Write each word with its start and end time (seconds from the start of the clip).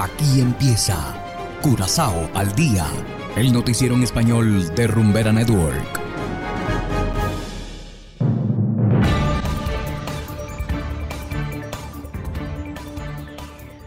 Aquí 0.00 0.40
empieza 0.40 0.96
Curazao 1.60 2.30
al 2.32 2.54
día, 2.54 2.86
el 3.34 3.52
noticiero 3.52 3.96
en 3.96 4.04
español 4.04 4.72
de 4.76 4.86
Rumbera 4.86 5.32
Network. 5.32 6.00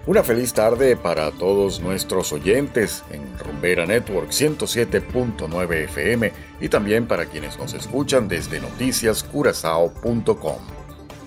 Una 0.06 0.22
feliz 0.22 0.54
tarde 0.54 0.98
para 0.98 1.32
todos 1.32 1.80
nuestros 1.80 2.34
oyentes 2.34 3.06
en 3.12 3.40
Rumbera 3.40 3.86
Network 3.86 4.32
107.9 4.32 5.86
FM 5.86 6.34
y 6.60 6.68
también 6.68 7.08
para 7.08 7.28
quienes 7.28 7.58
nos 7.58 7.74
escuchan 7.74 8.28
desde 8.28 8.60
noticiascurazao.com. 8.60 10.81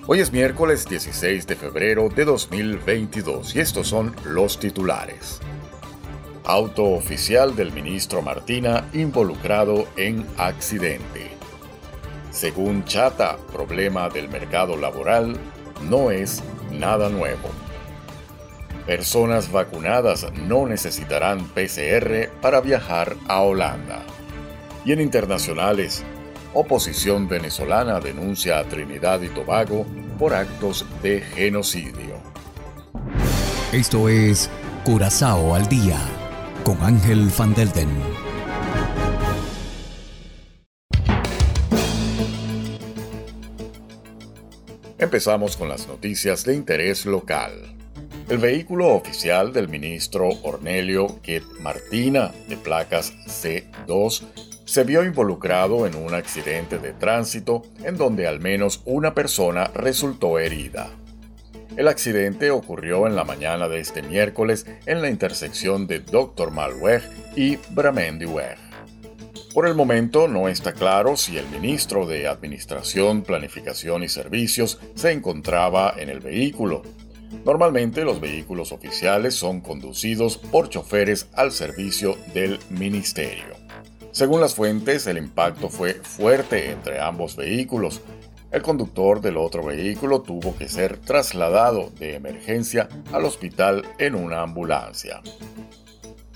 Hoy 0.07 0.21
es 0.21 0.33
miércoles 0.33 0.85
16 0.87 1.47
de 1.47 1.57
febrero 1.57 2.11
de 2.11 2.27
2022 2.27 3.57
y 3.57 3.61
estos 3.61 3.89
son 3.89 4.15
los 4.27 4.61
titulares. 4.61 5.41
Auto 6.45 6.85
oficial 6.85 7.57
del 7.57 7.73
ministro 7.73 8.21
Martina 8.21 8.87
involucrado 8.93 9.89
en 9.97 10.27
accidente. 10.37 11.31
Según 12.31 12.85
Chata, 12.85 13.39
problema 13.51 14.11
del 14.11 14.29
mercado 14.29 14.77
laboral 14.77 15.39
no 15.89 16.11
es 16.11 16.43
nada 16.71 17.09
nuevo. 17.09 17.49
Personas 18.85 19.51
vacunadas 19.51 20.31
no 20.35 20.67
necesitarán 20.67 21.49
PCR 21.49 22.29
para 22.43 22.61
viajar 22.61 23.17
a 23.27 23.41
Holanda. 23.41 24.03
Y 24.85 24.93
en 24.93 25.01
internacionales, 25.01 26.05
oposición 26.55 27.29
venezolana 27.29 28.01
denuncia 28.01 28.59
a 28.59 28.65
Trinidad 28.65 29.21
y 29.23 29.29
Tobago 29.29 29.85
por 30.19 30.35
actos 30.35 30.87
de 31.03 31.21
genocidio. 31.21 32.23
Esto 33.73 34.09
es 34.09 34.49
Curazao 34.85 35.55
al 35.55 35.69
día 35.69 35.99
con 36.65 36.81
Ángel 36.81 37.29
Van 37.37 37.55
Delden. 37.55 37.89
Empezamos 44.99 45.57
con 45.57 45.69
las 45.69 45.89
noticias 45.89 46.45
de 46.45 46.55
interés 46.55 47.05
local. 47.05 47.75
El 48.29 48.39
vehículo 48.39 48.95
oficial 48.95 49.53
del 49.53 49.69
ministro 49.69 50.31
Ornelio 50.45 51.21
Ket 51.21 51.45
Martina, 51.61 52.33
de 52.49 52.57
placas 52.57 53.13
C2, 53.27 54.23
se 54.75 54.83
vio 54.83 55.05
involucrado 55.05 55.87
en 55.87 55.95
un 55.95 56.15
accidente 56.15 56.81
de 56.81 56.93
tránsito 56.93 57.63
en 57.85 57.97
donde 57.97 58.27
al 58.27 58.41
menos 58.41 58.83
una 58.85 59.15
persona 59.15 59.71
resultó 59.73 60.41
herida. 60.41 60.91
El 61.77 61.87
accidente 61.87 62.51
ocurrió 62.51 63.07
en 63.07 63.15
la 63.15 63.23
mañana 63.23 63.69
de 63.69 63.79
este 63.79 64.03
miércoles 64.03 64.67
en 64.87 65.01
la 65.01 65.11
intersección 65.11 65.87
de 65.87 66.01
Dr. 66.01 66.51
Malweg 66.51 67.09
y 67.37 67.55
Bramendiweg. 67.71 68.59
Por 69.55 69.69
el 69.69 69.77
momento 69.77 70.27
no 70.27 70.49
está 70.49 70.73
claro 70.73 71.17
si 71.17 71.39
el 71.39 71.47
ministro 71.51 72.05
de 72.05 72.27
Administración, 72.27 73.23
Planificación 73.23 74.03
y 74.03 74.09
Servicios 74.09 74.81
se 74.97 75.13
encontraba 75.13 75.95
en 75.97 76.09
el 76.09 76.19
vehículo. 76.19 76.83
Normalmente 77.45 78.05
los 78.05 78.21
vehículos 78.21 78.73
oficiales 78.73 79.37
son 79.37 79.61
conducidos 79.61 80.37
por 80.37 80.69
choferes 80.69 81.29
al 81.33 81.53
servicio 81.53 82.19
del 82.35 82.59
ministerio. 82.71 83.54
Según 84.15 84.41
las 84.41 84.55
fuentes, 84.55 85.09
el 85.09 85.19
impacto 85.19 85.69
fue 85.69 85.95
fuerte 85.95 86.71
entre 86.71 87.01
ambos 87.01 87.35
vehículos. 87.35 88.01
El 88.53 88.63
conductor 88.63 89.21
del 89.21 89.37
otro 89.37 89.65
vehículo 89.65 90.23
tuvo 90.23 90.57
que 90.57 90.69
ser 90.69 90.99
trasladado 90.99 91.91
de 91.99 92.15
emergencia 92.15 92.89
al 93.13 93.25
hospital 93.25 93.85
en 93.99 94.15
una 94.15 94.43
ambulancia. 94.43 95.21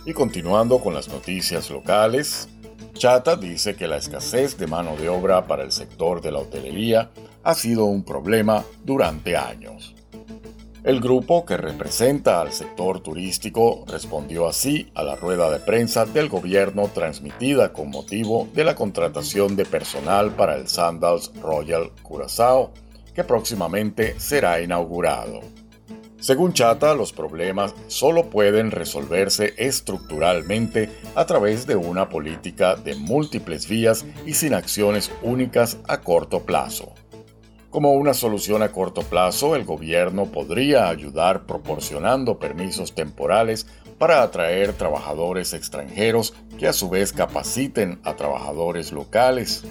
Y 0.05 0.13
continuando 0.13 0.81
con 0.81 0.93
las 0.93 1.07
noticias 1.07 1.71
locales, 1.71 2.49
Chata 2.95 3.37
dice 3.37 3.77
que 3.77 3.87
la 3.87 3.99
escasez 3.99 4.59
de 4.59 4.67
mano 4.67 4.97
de 4.97 5.09
obra 5.09 5.47
para 5.47 5.63
el 5.63 5.71
sector 5.71 6.21
de 6.21 6.33
la 6.33 6.41
hotelería 6.41 7.13
ha 7.45 7.55
sido 7.55 7.85
un 7.85 8.03
problema 8.03 8.65
durante 8.83 9.37
años. 9.37 9.95
El 10.89 11.01
grupo 11.01 11.45
que 11.45 11.59
representa 11.59 12.41
al 12.41 12.51
sector 12.51 13.01
turístico 13.01 13.85
respondió 13.87 14.49
así 14.49 14.91
a 14.95 15.03
la 15.03 15.17
rueda 15.17 15.51
de 15.51 15.59
prensa 15.59 16.07
del 16.07 16.31
gobierno 16.31 16.89
transmitida 16.95 17.75
con 17.75 17.91
motivo 17.91 18.49
de 18.55 18.65
la 18.65 18.75
contratación 18.75 19.55
de 19.55 19.67
personal 19.67 20.31
para 20.31 20.57
el 20.57 20.67
Sandals 20.67 21.31
Royal 21.43 21.91
Curazao, 22.03 22.71
que 23.15 23.23
próximamente 23.23 24.19
será 24.19 24.63
inaugurado. 24.63 25.41
Según 26.21 26.55
Chata, 26.55 26.95
los 26.95 27.13
problemas 27.13 27.75
solo 27.89 28.31
pueden 28.31 28.71
resolverse 28.71 29.53
estructuralmente 29.59 30.89
a 31.15 31.27
través 31.27 31.67
de 31.67 31.77
una 31.77 32.09
política 32.09 32.77
de 32.77 32.95
múltiples 32.95 33.69
vías 33.69 34.07
y 34.25 34.33
sin 34.33 34.55
acciones 34.55 35.13
únicas 35.23 35.77
a 35.87 36.01
corto 36.01 36.45
plazo. 36.45 36.95
Como 37.71 37.93
una 37.93 38.15
solución 38.15 38.63
a 38.63 38.73
corto 38.73 39.03
plazo, 39.03 39.55
el 39.55 39.65
gobierno 39.65 40.25
podría 40.27 40.89
ayudar 40.89 41.45
proporcionando 41.45 42.39
permisos 42.39 42.95
temporales 42.95 43.67
para 43.99 44.23
atraer 44.23 44.73
trabajadores 44.73 45.53
extranjeros 45.53 46.35
que 46.59 46.67
a 46.67 46.73
su 46.73 46.89
vez 46.89 47.13
capaciten 47.13 48.01
a 48.05 48.17
trabajadores 48.17 48.91
locales. 48.91 49.65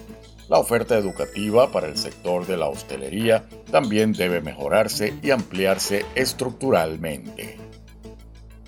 La 0.47 0.59
oferta 0.59 0.95
educativa 0.95 1.71
para 1.71 1.87
el 1.87 1.97
sector 1.97 2.45
de 2.45 2.57
la 2.57 2.67
hostelería 2.67 3.45
también 3.71 4.13
debe 4.13 4.41
mejorarse 4.41 5.15
y 5.23 5.31
ampliarse 5.31 6.05
estructuralmente. 6.13 7.66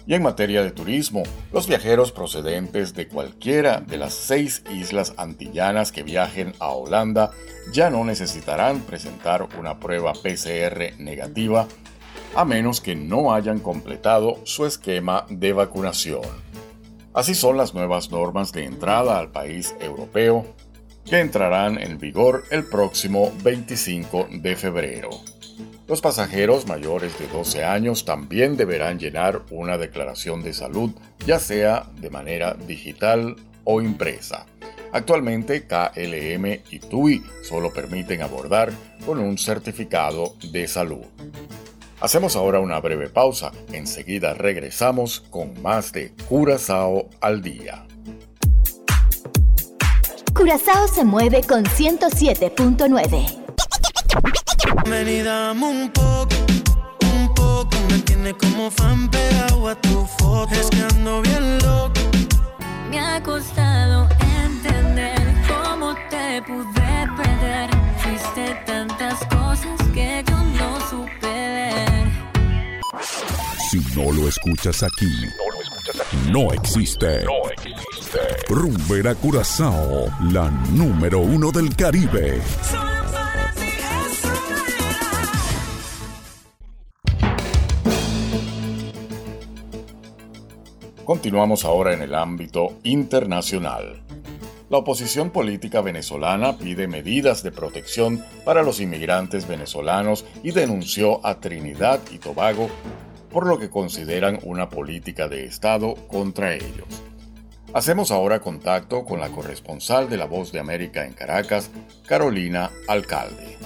Y 0.08 0.14
en 0.16 0.24
materia 0.24 0.64
de 0.64 0.72
turismo, 0.72 1.24
los 1.52 1.68
viajeros 1.68 2.12
procedentes 2.12 2.94
de 2.94 3.08
cualquiera 3.08 3.80
de 3.80 3.98
las 3.98 4.14
seis 4.14 4.64
islas 4.72 5.14
antillanas 5.18 5.92
que 5.92 6.04
viajen 6.04 6.54
a 6.60 6.70
Holanda 6.70 7.32
ya 7.72 7.90
no 7.90 8.04
necesitarán 8.04 8.82
presentar 8.82 9.48
una 9.60 9.80
prueba 9.80 10.14
PCR 10.14 10.98
negativa 10.98 11.68
a 12.36 12.46
menos 12.46 12.82
que 12.82 12.96
no 12.96 13.34
hayan 13.34 13.60
completado 13.60 14.40
su 14.46 14.66
esquema 14.66 15.26
de 15.30 15.54
vacunación. 15.54 16.22
Así 17.14 17.34
son 17.34 17.58
las 17.58 17.74
nuevas 17.74 18.12
normas 18.12 18.52
de 18.52 18.66
entrada 18.66 19.18
al 19.18 19.32
país 19.32 19.76
europeo 19.80 20.46
que 21.06 21.20
entrarán 21.20 21.82
en 21.82 21.98
vigor 21.98 22.44
el 22.52 22.66
próximo 22.66 23.32
25 23.44 24.28
de 24.32 24.56
febrero. 24.56 25.10
Los 25.90 26.02
pasajeros 26.02 26.68
mayores 26.68 27.18
de 27.18 27.26
12 27.26 27.64
años 27.64 28.06
también 28.06 28.56
deberán 28.56 29.00
llenar 29.00 29.42
una 29.50 29.80
declaración 29.80 30.44
de 30.44 30.54
salud, 30.54 30.92
ya 31.26 31.40
sea 31.40 31.90
de 32.00 32.12
manera 32.12 32.54
digital 32.54 33.36
o 33.64 33.82
impresa. 33.82 34.46
Actualmente 34.92 35.66
KLM 35.66 36.46
y 36.70 36.78
TUI 36.78 37.24
solo 37.42 37.74
permiten 37.74 38.22
abordar 38.22 38.72
con 39.04 39.18
un 39.18 39.40
certificado 39.40 40.36
de 40.52 40.68
salud. 40.68 41.06
Hacemos 42.02 42.36
ahora 42.36 42.60
una 42.60 42.80
breve 42.80 43.10
pausa, 43.10 43.52
enseguida 43.74 44.36
regresamos 44.36 45.22
con 45.32 45.60
más 45.64 45.92
de 45.92 46.14
Curazao 46.28 47.10
al 47.20 47.42
día. 47.42 47.84
Curazao 50.36 50.88
se 50.88 51.04
mueve 51.04 51.42
con 51.42 51.64
107.9. 51.66 53.39
Ven 54.90 55.08
y 55.08 55.22
dame 55.22 55.66
un 55.66 55.90
poco, 55.92 56.36
un 57.14 57.34
poco. 57.36 57.78
Me 57.90 58.00
tiene 58.00 58.34
como 58.34 58.72
fan 58.72 59.10
pegado 59.10 59.68
a 59.68 59.76
tu 59.76 60.06
foto. 60.18 60.54
Es 60.54 60.70
que 60.70 60.82
ando 60.82 61.22
bien 61.22 61.60
loco. 61.60 61.94
Me 62.90 63.00
ha 63.00 63.22
costado 63.22 64.10
entender 64.44 65.22
cómo 65.48 65.96
te 66.10 66.42
pude 66.42 67.08
perder. 67.18 67.70
Fuiste 68.00 68.56
tantas 68.66 69.20
cosas 69.26 69.80
que 69.94 70.24
yo 70.28 70.38
no 70.38 70.80
supe 70.90 71.28
ver. 71.28 72.10
Si 73.70 73.80
no 73.96 74.12
lo 74.12 74.28
escuchas 74.28 74.82
aquí, 74.82 75.12
no 76.32 76.52
existe. 76.52 77.26
No 77.26 77.50
existe. 77.52 78.20
Rumbera 78.50 79.14
Curazao, 79.14 80.08
la 80.32 80.50
número 80.72 81.20
uno 81.20 81.52
del 81.52 81.76
Caribe. 81.76 82.42
Continuamos 91.10 91.66
ahora 91.66 91.96
en 91.96 92.04
el 92.04 92.14
ámbito 92.14 92.78
internacional. 92.84 94.04
La 94.70 94.78
oposición 94.78 95.32
política 95.32 95.82
venezolana 95.82 96.60
pide 96.60 96.88
medidas 96.88 97.42
de 97.42 97.52
protección 97.52 98.24
para 98.46 98.62
los 98.62 98.80
inmigrantes 98.80 99.48
venezolanos 99.48 100.24
y 100.44 100.52
denunció 100.52 101.26
a 101.26 101.40
Trinidad 101.40 102.00
y 102.12 102.20
Tobago 102.20 102.70
por 103.32 103.48
lo 103.48 103.58
que 103.58 103.72
consideran 103.72 104.38
una 104.44 104.70
política 104.70 105.28
de 105.28 105.46
Estado 105.46 105.96
contra 106.08 106.54
ellos. 106.54 107.02
Hacemos 107.74 108.12
ahora 108.12 108.42
contacto 108.42 109.04
con 109.04 109.20
la 109.20 109.30
corresponsal 109.30 110.12
de 110.12 110.18
La 110.18 110.26
Voz 110.26 110.52
de 110.52 110.60
América 110.60 111.08
en 111.08 111.14
Caracas, 111.14 111.72
Carolina 112.06 112.70
Alcalde. 112.88 113.58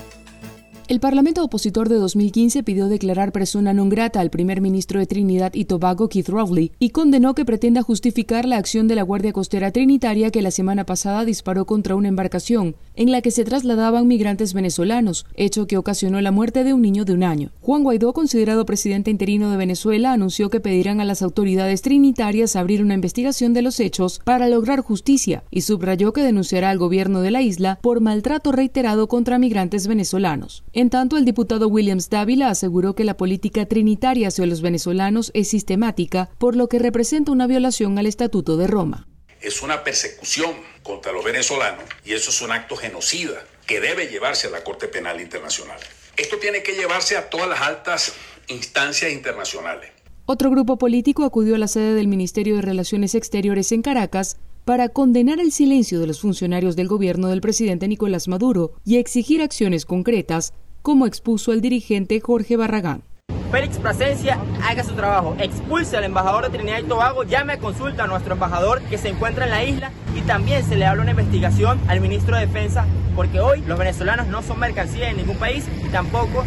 El 0.89 0.99
Parlamento 0.99 1.41
opositor 1.41 1.87
de 1.87 1.95
2015 1.95 2.61
pidió 2.61 2.89
declarar 2.89 3.31
persona 3.31 3.71
non 3.71 3.87
grata 3.87 4.19
al 4.19 4.27
primer 4.29 4.59
ministro 4.59 4.99
de 4.99 5.07
Trinidad 5.07 5.55
y 5.55 5.63
Tobago, 5.63 6.09
Keith 6.09 6.27
Rowley, 6.27 6.73
y 6.77 6.89
condenó 6.89 7.35
que 7.35 7.45
pretenda 7.45 7.81
justificar 7.81 8.43
la 8.43 8.57
acción 8.57 8.89
de 8.89 8.95
la 8.95 9.03
Guardia 9.03 9.31
Costera 9.31 9.71
Trinitaria 9.71 10.29
que 10.29 10.41
la 10.41 10.51
semana 10.51 10.85
pasada 10.85 11.23
disparó 11.23 11.63
contra 11.63 11.95
una 11.95 12.09
embarcación 12.09 12.75
en 12.97 13.11
la 13.11 13.21
que 13.21 13.31
se 13.31 13.45
trasladaban 13.45 14.07
migrantes 14.07 14.53
venezolanos, 14.53 15.25
hecho 15.35 15.67
que 15.67 15.77
ocasionó 15.77 16.19
la 16.19 16.31
muerte 16.31 16.65
de 16.65 16.73
un 16.73 16.81
niño 16.81 17.05
de 17.05 17.13
un 17.13 17.23
año. 17.23 17.51
Juan 17.61 17.83
Guaidó, 17.83 18.11
considerado 18.11 18.65
presidente 18.65 19.09
interino 19.09 19.49
de 19.49 19.57
Venezuela, 19.57 20.11
anunció 20.11 20.49
que 20.49 20.59
pedirán 20.59 20.99
a 20.99 21.05
las 21.05 21.21
autoridades 21.21 21.81
trinitarias 21.81 22.57
abrir 22.57 22.81
una 22.81 22.93
investigación 22.93 23.53
de 23.53 23.61
los 23.61 23.79
hechos 23.79 24.19
para 24.25 24.49
lograr 24.49 24.81
justicia 24.81 25.43
y 25.49 25.61
subrayó 25.61 26.11
que 26.11 26.23
denunciará 26.23 26.69
al 26.69 26.77
gobierno 26.77 27.21
de 27.21 27.31
la 27.31 27.41
isla 27.41 27.79
por 27.81 28.01
maltrato 28.01 28.51
reiterado 28.51 29.07
contra 29.07 29.39
migrantes 29.39 29.87
venezolanos. 29.87 30.63
En 30.75 30.89
tanto, 30.89 31.17
el 31.17 31.25
diputado 31.25 31.67
Williams 31.67 32.09
Dávila 32.09 32.49
aseguró 32.49 32.95
que 32.95 33.03
la 33.03 33.15
política 33.15 33.67
trinitaria 33.67 34.29
hacia 34.29 34.47
los 34.47 34.63
venezolanos 34.63 35.29
es 35.35 35.47
sistemática, 35.47 36.31
por 36.39 36.55
lo 36.55 36.67
que 36.67 36.79
representa 36.79 37.31
una 37.31 37.45
violación 37.45 37.99
al 37.99 38.07
Estatuto 38.07 38.57
de 38.57 38.65
Roma. 38.65 39.07
Es 39.39 39.61
una 39.61 39.83
persecución 39.83 40.51
contra 40.81 41.11
los 41.11 41.23
venezolanos 41.23 41.83
y 42.03 42.13
eso 42.13 42.31
es 42.31 42.41
un 42.41 42.51
acto 42.51 42.75
genocida 42.75 43.45
que 43.67 43.81
debe 43.81 44.07
llevarse 44.07 44.47
a 44.47 44.49
la 44.49 44.63
Corte 44.63 44.87
Penal 44.87 45.21
Internacional. 45.21 45.77
Esto 46.17 46.37
tiene 46.37 46.63
que 46.63 46.73
llevarse 46.73 47.17
a 47.17 47.29
todas 47.29 47.47
las 47.47 47.61
altas 47.61 48.13
instancias 48.47 49.11
internacionales. 49.11 49.91
Otro 50.25 50.49
grupo 50.49 50.79
político 50.79 51.23
acudió 51.23 51.53
a 51.53 51.59
la 51.59 51.67
sede 51.67 51.93
del 51.93 52.07
Ministerio 52.07 52.55
de 52.55 52.63
Relaciones 52.63 53.13
Exteriores 53.13 53.71
en 53.73 53.83
Caracas 53.83 54.37
para 54.65 54.89
condenar 54.89 55.39
el 55.39 55.51
silencio 55.51 55.99
de 55.99 56.07
los 56.07 56.21
funcionarios 56.21 56.75
del 56.75 56.87
gobierno 56.87 57.27
del 57.27 57.41
presidente 57.41 57.87
Nicolás 57.87 58.27
Maduro 58.27 58.73
y 58.85 58.97
exigir 58.97 59.41
acciones 59.41 59.85
concretas, 59.85 60.53
como 60.81 61.05
expuso 61.05 61.51
el 61.51 61.61
dirigente 61.61 62.19
Jorge 62.19 62.57
Barragán. 62.57 63.03
Félix 63.51 63.77
Plasencia 63.77 64.39
haga 64.67 64.83
su 64.83 64.95
trabajo, 64.95 65.35
expulse 65.37 65.95
al 65.95 66.05
embajador 66.05 66.45
de 66.45 66.57
Trinidad 66.57 66.79
y 66.79 66.83
Tobago, 66.83 67.23
llame 67.23 67.53
a 67.53 67.59
consulta 67.59 68.05
a 68.05 68.07
nuestro 68.07 68.33
embajador 68.33 68.81
que 68.83 68.97
se 68.97 69.09
encuentra 69.09 69.45
en 69.45 69.51
la 69.51 69.63
isla 69.63 69.91
y 70.17 70.21
también 70.21 70.65
se 70.65 70.75
le 70.75 70.85
habla 70.85 71.03
una 71.03 71.11
investigación 71.11 71.79
al 71.87 72.01
ministro 72.01 72.35
de 72.35 72.47
Defensa, 72.47 72.87
porque 73.15 73.39
hoy 73.39 73.61
los 73.67 73.77
venezolanos 73.77 74.27
no 74.27 74.41
son 74.41 74.59
mercancía 74.59 75.09
en 75.09 75.17
ningún 75.17 75.37
país 75.37 75.65
y 75.85 75.89
tampoco 75.89 76.43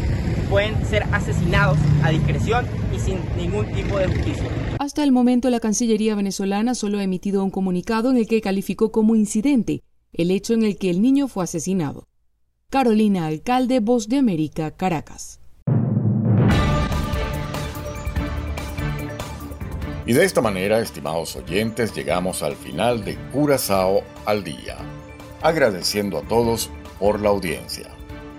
pueden 0.49 0.85
ser 0.87 1.05
asesinados 1.13 1.79
a 2.03 2.11
discreción 2.11 2.67
y 2.95 2.99
sin 2.99 3.19
ningún 3.37 3.67
tipo 3.73 3.99
de 3.99 4.07
justicia. 4.09 4.49
Hasta 4.79 5.03
el 5.05 5.13
momento, 5.13 5.51
la 5.51 5.61
Cancillería 5.61 6.15
venezolana 6.15 6.75
solo 6.75 6.99
ha 6.99 7.03
emitido 7.03 7.45
un 7.45 7.51
comunicado 7.51 8.11
en 8.11 8.17
el 8.17 8.27
que 8.27 8.41
calificó 8.41 8.93
como 8.93 9.17
incidente 9.17 9.83
el 10.13 10.31
hecho 10.31 10.55
en 10.55 10.65
el 10.65 10.79
que 10.79 10.91
el 10.91 11.03
niño 11.03 11.29
fue 11.29 11.45
asesinado. 11.45 12.09
Carolina 12.71 13.27
Alcalde, 13.27 13.81
Voz 13.81 14.09
de 14.09 14.19
América, 14.19 14.71
Caracas. 14.71 15.41
Y 20.07 20.13
de 20.13 20.25
esta 20.25 20.41
manera, 20.41 20.79
estimados 20.79 21.35
oyentes, 21.35 21.95
llegamos 21.95 22.43
al 22.43 22.55
final 22.55 23.05
de 23.05 23.17
Curazao 23.33 24.03
al 24.25 24.45
día, 24.45 24.79
agradeciendo 25.43 26.19
a 26.19 26.23
todos 26.23 26.71
por 27.01 27.21
la 27.21 27.31
audiencia. 27.31 27.91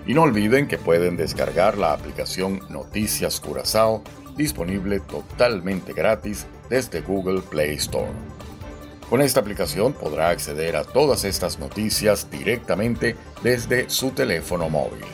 Y 0.08 0.14
no 0.14 0.22
olviden 0.22 0.66
que 0.66 0.78
pueden 0.78 1.18
descargar 1.18 1.76
la 1.76 1.92
aplicación 1.92 2.62
Noticias 2.70 3.40
Curazao 3.40 4.02
disponible 4.38 5.00
totalmente 5.00 5.92
gratis 5.92 6.46
desde 6.70 7.02
Google 7.02 7.42
Play 7.42 7.74
Store. 7.74 8.08
Con 9.10 9.20
esta 9.20 9.40
aplicación 9.40 9.92
podrá 9.92 10.30
acceder 10.30 10.76
a 10.76 10.84
todas 10.84 11.24
estas 11.24 11.58
noticias 11.58 12.30
directamente 12.30 13.16
desde 13.42 13.90
su 13.90 14.12
teléfono 14.12 14.70
móvil. 14.70 15.04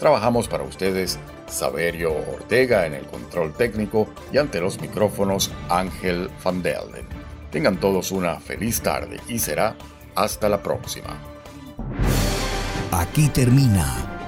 Trabajamos 0.00 0.48
para 0.48 0.64
ustedes 0.64 1.20
Saberio 1.46 2.12
Ortega 2.12 2.84
en 2.84 2.94
el 2.94 3.06
control 3.06 3.52
técnico 3.52 4.08
y 4.32 4.38
ante 4.38 4.60
los 4.60 4.80
micrófonos 4.80 5.52
Ángel 5.68 6.30
Van 6.42 6.62
Delden. 6.62 7.06
Tengan 7.52 7.78
todos 7.78 8.10
una 8.10 8.40
feliz 8.40 8.80
tarde 8.80 9.20
y 9.28 9.38
será 9.38 9.76
hasta 10.16 10.48
la 10.48 10.60
próxima. 10.60 11.16
Aquí 12.90 13.28
termina 13.28 14.15